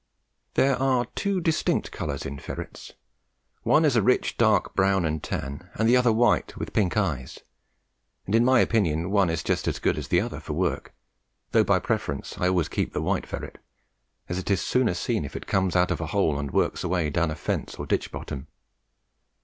There 0.55 0.77
are 0.81 1.05
two 1.13 1.39
distinct 1.39 1.91
colours 1.91 2.25
in 2.25 2.39
ferrets 2.39 2.93
one 3.61 3.85
is 3.85 3.95
a 3.95 4.01
rich 4.01 4.35
dark 4.35 4.73
brown 4.73 5.05
and 5.05 5.21
tan, 5.21 5.69
and 5.75 5.87
the 5.87 5.95
other 5.95 6.11
white 6.11 6.57
with 6.57 6.73
pink 6.73 6.97
eyes; 6.97 7.41
and 8.25 8.33
in 8.33 8.43
my 8.43 8.61
opinion 8.61 9.11
one 9.11 9.29
is 9.29 9.43
just 9.43 9.67
as 9.67 9.77
good 9.77 9.99
as 9.99 10.07
the 10.07 10.19
other 10.19 10.39
for 10.39 10.53
work, 10.53 10.95
though 11.51 11.63
by 11.63 11.77
preference 11.77 12.35
I 12.39 12.47
always 12.47 12.67
keep 12.67 12.93
the 12.93 13.01
white 13.03 13.27
ferret, 13.27 13.59
as 14.27 14.39
it 14.39 14.49
is 14.49 14.59
sooner 14.59 14.95
seen 14.95 15.23
if 15.23 15.35
it 15.35 15.45
comes 15.45 15.75
out 15.75 15.91
of 15.91 16.01
a 16.01 16.07
hole 16.07 16.39
and 16.39 16.49
works 16.49 16.83
away 16.83 17.11
down 17.11 17.29
a 17.29 17.35
fence 17.35 17.75
or 17.75 17.85
ditch 17.85 18.11
bottom. 18.11 18.47